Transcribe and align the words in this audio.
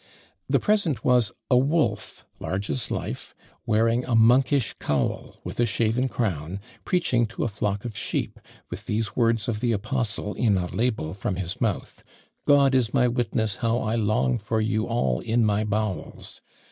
The 0.49 0.59
present 0.59 1.05
was 1.05 1.31
a 1.51 1.55
wolf, 1.57 2.25
large 2.39 2.71
as 2.71 2.89
life, 2.89 3.35
wearing 3.67 4.03
a 4.05 4.15
monkish 4.15 4.73
cowl, 4.79 5.39
with 5.43 5.59
a 5.59 5.67
shaven 5.67 6.09
crown, 6.09 6.59
preaching 6.85 7.27
to 7.27 7.43
a 7.43 7.47
flock 7.47 7.85
of 7.85 7.95
sheep, 7.95 8.39
with 8.71 8.87
these 8.87 9.15
words 9.15 9.47
of 9.47 9.59
the 9.59 9.73
apostle 9.73 10.33
in 10.33 10.57
a 10.57 10.65
label 10.65 11.13
from 11.13 11.35
his 11.35 11.61
mouth 11.61 12.03
"God 12.47 12.73
is 12.73 12.95
my 12.95 13.07
witness 13.07 13.57
how 13.57 13.77
I 13.77 13.93
long 13.93 14.39
for 14.39 14.59
you 14.59 14.87
all 14.87 15.19
in 15.19 15.45
my 15.45 15.63
bowels!" 15.63 16.41